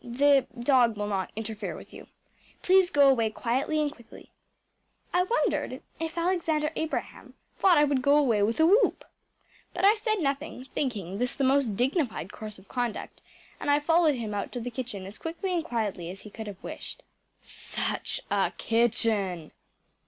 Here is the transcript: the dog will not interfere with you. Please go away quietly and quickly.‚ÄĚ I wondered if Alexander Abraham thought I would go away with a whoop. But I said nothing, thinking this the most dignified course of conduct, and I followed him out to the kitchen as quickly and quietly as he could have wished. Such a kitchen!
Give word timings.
the 0.00 0.46
dog 0.56 0.96
will 0.96 1.08
not 1.08 1.32
interfere 1.34 1.74
with 1.74 1.92
you. 1.92 2.06
Please 2.62 2.88
go 2.88 3.08
away 3.10 3.28
quietly 3.30 3.80
and 3.80 3.90
quickly.‚ÄĚ 3.90 4.28
I 5.12 5.22
wondered 5.24 5.82
if 5.98 6.16
Alexander 6.16 6.70
Abraham 6.76 7.34
thought 7.58 7.76
I 7.78 7.82
would 7.82 8.00
go 8.00 8.16
away 8.16 8.40
with 8.44 8.60
a 8.60 8.64
whoop. 8.66 9.04
But 9.74 9.84
I 9.84 9.96
said 9.96 10.20
nothing, 10.20 10.66
thinking 10.66 11.18
this 11.18 11.34
the 11.34 11.42
most 11.42 11.76
dignified 11.76 12.30
course 12.30 12.60
of 12.60 12.68
conduct, 12.68 13.22
and 13.58 13.68
I 13.72 13.80
followed 13.80 14.14
him 14.14 14.34
out 14.34 14.52
to 14.52 14.60
the 14.60 14.70
kitchen 14.70 15.04
as 15.04 15.18
quickly 15.18 15.52
and 15.52 15.64
quietly 15.64 16.08
as 16.10 16.20
he 16.22 16.30
could 16.30 16.46
have 16.46 16.62
wished. 16.62 17.02
Such 17.42 18.20
a 18.30 18.52
kitchen! 18.56 19.50